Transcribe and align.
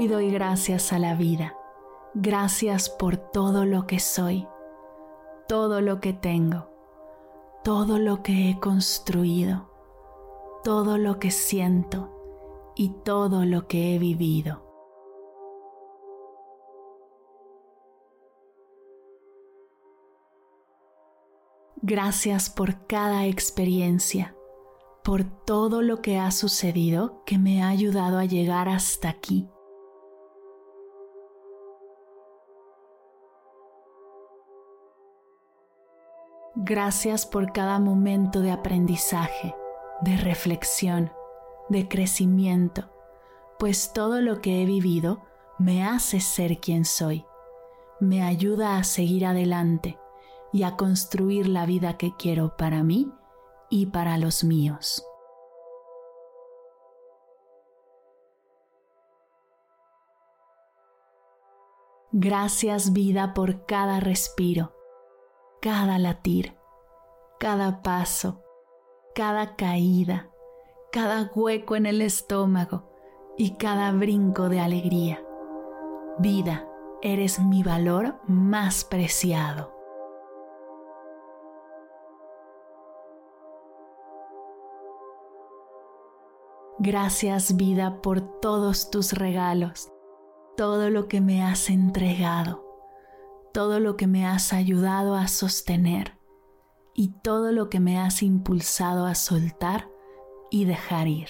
Hoy 0.00 0.08
doy 0.08 0.30
gracias 0.30 0.94
a 0.94 0.98
la 0.98 1.14
vida. 1.14 1.54
Gracias 2.14 2.88
por 2.88 3.18
todo 3.18 3.66
lo 3.66 3.86
que 3.86 4.00
soy, 4.00 4.48
todo 5.46 5.82
lo 5.82 6.00
que 6.00 6.14
tengo, 6.14 6.70
todo 7.64 7.98
lo 7.98 8.22
que 8.22 8.48
he 8.48 8.58
construido, 8.58 9.70
todo 10.64 10.96
lo 10.96 11.18
que 11.18 11.30
siento 11.30 12.72
y 12.76 12.94
todo 13.04 13.44
lo 13.44 13.66
que 13.66 13.94
he 13.94 13.98
vivido. 13.98 14.64
Gracias 21.82 22.48
por 22.48 22.86
cada 22.86 23.26
experiencia, 23.26 24.34
por 25.04 25.24
todo 25.24 25.82
lo 25.82 26.00
que 26.00 26.18
ha 26.18 26.30
sucedido 26.30 27.22
que 27.26 27.36
me 27.36 27.62
ha 27.62 27.68
ayudado 27.68 28.16
a 28.16 28.24
llegar 28.24 28.66
hasta 28.70 29.10
aquí 29.10 29.46
Gracias 36.62 37.24
por 37.24 37.52
cada 37.52 37.78
momento 37.78 38.40
de 38.40 38.50
aprendizaje, 38.50 39.56
de 40.02 40.18
reflexión, 40.18 41.10
de 41.70 41.88
crecimiento, 41.88 42.90
pues 43.58 43.94
todo 43.94 44.20
lo 44.20 44.42
que 44.42 44.60
he 44.60 44.66
vivido 44.66 45.22
me 45.58 45.82
hace 45.86 46.20
ser 46.20 46.60
quien 46.60 46.84
soy, 46.84 47.24
me 47.98 48.22
ayuda 48.22 48.76
a 48.76 48.84
seguir 48.84 49.24
adelante 49.24 49.98
y 50.52 50.64
a 50.64 50.76
construir 50.76 51.48
la 51.48 51.64
vida 51.64 51.96
que 51.96 52.14
quiero 52.18 52.58
para 52.58 52.82
mí 52.82 53.10
y 53.70 53.86
para 53.86 54.18
los 54.18 54.44
míos. 54.44 55.02
Gracias 62.12 62.92
vida 62.92 63.32
por 63.32 63.64
cada 63.64 63.98
respiro 63.98 64.74
cada 65.60 65.98
latir, 65.98 66.56
cada 67.38 67.82
paso, 67.82 68.42
cada 69.14 69.56
caída, 69.56 70.30
cada 70.90 71.30
hueco 71.34 71.76
en 71.76 71.84
el 71.84 72.00
estómago 72.00 72.88
y 73.36 73.56
cada 73.56 73.92
brinco 73.92 74.48
de 74.48 74.58
alegría. 74.60 75.22
Vida, 76.18 76.66
eres 77.02 77.40
mi 77.40 77.62
valor 77.62 78.16
más 78.26 78.84
preciado. 78.84 79.74
Gracias 86.78 87.56
vida 87.56 88.00
por 88.00 88.22
todos 88.40 88.90
tus 88.90 89.12
regalos, 89.12 89.92
todo 90.56 90.88
lo 90.88 91.06
que 91.06 91.20
me 91.20 91.44
has 91.44 91.68
entregado 91.68 92.69
todo 93.52 93.80
lo 93.80 93.96
que 93.96 94.06
me 94.06 94.26
has 94.26 94.52
ayudado 94.52 95.14
a 95.14 95.28
sostener 95.28 96.18
y 96.94 97.12
todo 97.22 97.52
lo 97.52 97.68
que 97.68 97.80
me 97.80 97.98
has 97.98 98.22
impulsado 98.22 99.06
a 99.06 99.14
soltar 99.14 99.88
y 100.50 100.64
dejar 100.64 101.08
ir. 101.08 101.28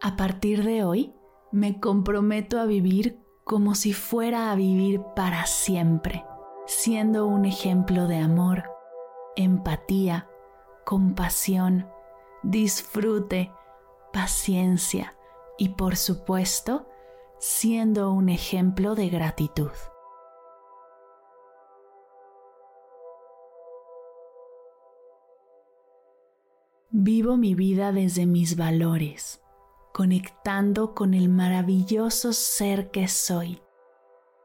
A 0.00 0.16
partir 0.16 0.62
de 0.62 0.84
hoy, 0.84 1.14
me 1.50 1.80
comprometo 1.80 2.60
a 2.60 2.66
vivir 2.66 3.18
como 3.44 3.74
si 3.74 3.92
fuera 3.92 4.50
a 4.50 4.54
vivir 4.54 5.00
para 5.14 5.46
siempre, 5.46 6.24
siendo 6.66 7.26
un 7.26 7.44
ejemplo 7.44 8.06
de 8.06 8.18
amor, 8.18 8.64
empatía, 9.36 10.28
compasión, 10.84 11.88
disfrute, 12.42 13.52
paciencia 14.12 15.16
y 15.58 15.70
por 15.70 15.96
supuesto 15.96 16.86
siendo 17.38 18.12
un 18.12 18.28
ejemplo 18.28 18.94
de 18.94 19.08
gratitud. 19.08 19.70
Vivo 26.90 27.36
mi 27.36 27.54
vida 27.54 27.92
desde 27.92 28.24
mis 28.26 28.56
valores, 28.56 29.42
conectando 29.92 30.94
con 30.94 31.12
el 31.12 31.28
maravilloso 31.28 32.32
ser 32.32 32.90
que 32.90 33.06
soy, 33.06 33.60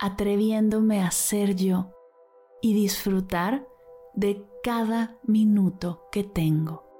atreviéndome 0.00 1.02
a 1.02 1.10
ser 1.12 1.54
yo 1.54 1.92
y 2.60 2.74
disfrutar 2.74 3.66
de 4.14 4.44
cada 4.62 5.18
minuto 5.22 6.08
que 6.10 6.24
tengo. 6.24 6.91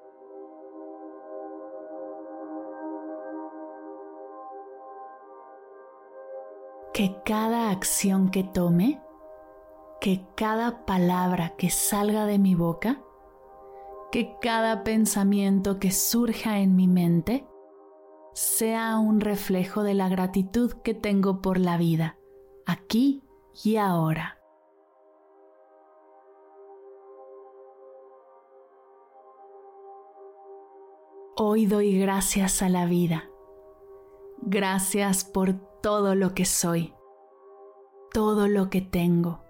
Que 7.03 7.21
cada 7.25 7.73
acción 7.73 8.31
que 8.31 8.45
tome, 8.45 9.03
que 10.01 10.25
cada 10.37 10.87
palabra 10.87 11.57
que 11.57 11.69
salga 11.69 12.27
de 12.27 12.39
mi 12.39 12.55
boca, 12.55 13.03
que 14.13 14.37
cada 14.41 14.85
pensamiento 14.85 15.81
que 15.81 15.91
surja 15.91 16.61
en 16.61 16.77
mi 16.77 16.87
mente 16.87 17.45
sea 18.35 18.99
un 19.01 19.21
reflejo 19.21 19.83
de 19.83 19.95
la 19.95 20.09
gratitud 20.09 20.75
que 20.85 20.95
tengo 20.95 21.43
por 21.43 21.59
la 21.59 21.77
vida, 21.77 22.21
aquí 22.67 23.25
y 23.65 23.79
ahora. 23.79 24.39
Hoy 31.37 31.67
doy 31.67 31.99
gracias 31.99 32.63
a 32.63 32.69
la 32.69 32.87
vida. 32.87 33.29
Gracias 34.41 35.25
por 35.25 35.72
todo 35.83 36.15
lo 36.15 36.33
que 36.33 36.45
soy, 36.45 36.95
todo 38.13 38.47
lo 38.47 38.71
que 38.71 38.81
tengo, 38.81 39.43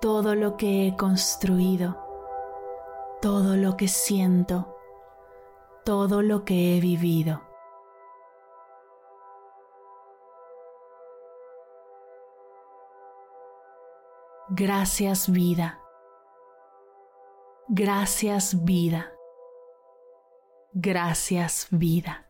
todo 0.00 0.34
lo 0.34 0.56
que 0.58 0.86
he 0.86 0.96
construido, 0.96 1.96
todo 3.22 3.56
lo 3.56 3.76
que 3.76 3.88
siento, 3.88 4.76
todo 5.84 6.20
lo 6.20 6.44
que 6.44 6.76
he 6.76 6.80
vivido. 6.80 7.42
Gracias 14.50 15.30
vida. 15.30 15.80
Gracias 17.68 18.64
vida. 18.64 19.12
Gracias 20.72 21.68
vida. 21.70 22.29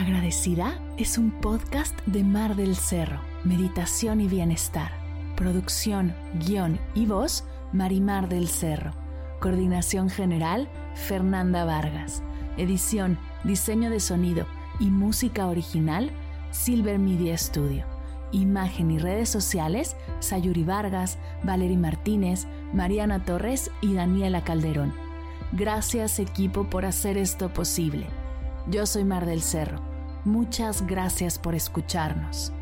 Agradecida 0.00 0.80
es 0.96 1.18
un 1.18 1.30
podcast 1.30 1.94
de 2.06 2.24
Mar 2.24 2.56
del 2.56 2.74
Cerro, 2.74 3.20
Meditación 3.44 4.22
y 4.22 4.28
Bienestar. 4.28 4.92
Producción, 5.36 6.14
guion 6.46 6.80
y 6.94 7.04
voz, 7.04 7.44
Marimar 7.74 8.30
del 8.30 8.48
Cerro. 8.48 8.92
Coordinación 9.40 10.08
General, 10.08 10.70
Fernanda 10.94 11.66
Vargas. 11.66 12.22
Edición, 12.56 13.18
diseño 13.44 13.90
de 13.90 14.00
sonido 14.00 14.46
y 14.78 14.86
música 14.86 15.46
original, 15.48 16.10
Silver 16.50 16.98
Media 16.98 17.36
Studio. 17.36 17.84
Imagen 18.32 18.90
y 18.90 18.98
redes 18.98 19.28
sociales, 19.28 19.96
Sayuri 20.20 20.64
Vargas, 20.64 21.18
Valery 21.42 21.76
Martínez, 21.76 22.46
Mariana 22.72 23.22
Torres 23.22 23.70
y 23.82 23.92
Daniela 23.92 24.44
Calderón. 24.44 24.94
Gracias 25.52 26.18
equipo 26.20 26.70
por 26.70 26.86
hacer 26.86 27.18
esto 27.18 27.52
posible. 27.52 28.06
Yo 28.66 28.86
soy 28.86 29.04
Mar 29.04 29.26
del 29.26 29.42
Cerro. 29.42 29.89
Muchas 30.24 30.86
gracias 30.86 31.38
por 31.38 31.54
escucharnos. 31.54 32.52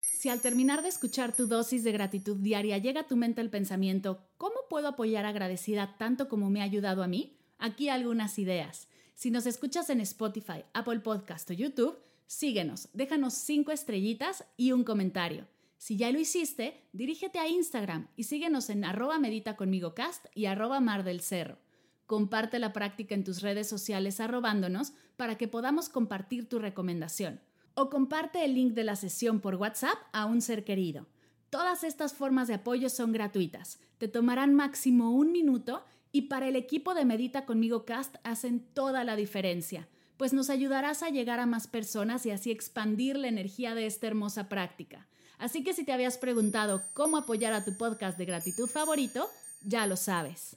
Si 0.00 0.28
al 0.30 0.40
terminar 0.40 0.82
de 0.82 0.88
escuchar 0.88 1.36
tu 1.36 1.46
dosis 1.46 1.84
de 1.84 1.92
gratitud 1.92 2.38
diaria 2.38 2.78
llega 2.78 3.02
a 3.02 3.06
tu 3.06 3.14
mente 3.14 3.42
el 3.42 3.50
pensamiento, 3.50 4.26
¿cómo 4.38 4.54
puedo 4.70 4.88
apoyar 4.88 5.26
agradecida 5.26 5.96
tanto 5.98 6.30
como 6.30 6.48
me 6.48 6.62
ha 6.62 6.64
ayudado 6.64 7.02
a 7.02 7.06
mí? 7.06 7.36
Aquí 7.64 7.88
algunas 7.88 8.38
ideas. 8.38 8.88
Si 9.14 9.30
nos 9.30 9.46
escuchas 9.46 9.88
en 9.88 10.02
Spotify, 10.02 10.66
Apple 10.74 11.00
Podcast 11.00 11.48
o 11.48 11.54
YouTube, 11.54 11.98
síguenos, 12.26 12.90
déjanos 12.92 13.32
cinco 13.32 13.72
estrellitas 13.72 14.44
y 14.58 14.72
un 14.72 14.84
comentario. 14.84 15.46
Si 15.78 15.96
ya 15.96 16.12
lo 16.12 16.20
hiciste, 16.20 16.86
dirígete 16.92 17.38
a 17.38 17.48
Instagram 17.48 18.08
y 18.16 18.24
síguenos 18.24 18.68
en 18.68 18.84
arroba 18.84 19.18
medita 19.18 19.56
conmigo 19.56 19.94
cast 19.94 20.26
y 20.34 20.44
arroba 20.44 20.80
mar 20.80 21.04
del 21.04 21.22
cerro. 21.22 21.56
Comparte 22.04 22.58
la 22.58 22.74
práctica 22.74 23.14
en 23.14 23.24
tus 23.24 23.40
redes 23.40 23.66
sociales 23.66 24.20
arrobándonos 24.20 24.92
para 25.16 25.38
que 25.38 25.48
podamos 25.48 25.88
compartir 25.88 26.46
tu 26.46 26.58
recomendación 26.58 27.40
o 27.72 27.88
comparte 27.88 28.44
el 28.44 28.56
link 28.56 28.74
de 28.74 28.84
la 28.84 28.94
sesión 28.94 29.40
por 29.40 29.54
WhatsApp 29.54 29.96
a 30.12 30.26
un 30.26 30.42
ser 30.42 30.64
querido. 30.64 31.06
Todas 31.48 31.82
estas 31.82 32.12
formas 32.12 32.46
de 32.46 32.54
apoyo 32.54 32.90
son 32.90 33.12
gratuitas, 33.12 33.78
te 33.96 34.08
tomarán 34.08 34.52
máximo 34.52 35.12
un 35.12 35.32
minuto 35.32 35.82
y 36.14 36.22
para 36.22 36.46
el 36.46 36.54
equipo 36.54 36.94
de 36.94 37.04
Medita 37.04 37.44
conmigo 37.44 37.84
Cast 37.84 38.18
hacen 38.22 38.60
toda 38.72 39.02
la 39.02 39.16
diferencia, 39.16 39.88
pues 40.16 40.32
nos 40.32 40.48
ayudarás 40.48 41.02
a 41.02 41.10
llegar 41.10 41.40
a 41.40 41.46
más 41.46 41.66
personas 41.66 42.24
y 42.24 42.30
así 42.30 42.52
expandir 42.52 43.16
la 43.16 43.26
energía 43.26 43.74
de 43.74 43.86
esta 43.86 44.06
hermosa 44.06 44.48
práctica. 44.48 45.08
Así 45.38 45.64
que 45.64 45.74
si 45.74 45.82
te 45.82 45.92
habías 45.92 46.16
preguntado 46.16 46.82
cómo 46.92 47.16
apoyar 47.16 47.52
a 47.52 47.64
tu 47.64 47.76
podcast 47.76 48.16
de 48.16 48.26
gratitud 48.26 48.68
favorito, 48.68 49.28
ya 49.64 49.88
lo 49.88 49.96
sabes. 49.96 50.56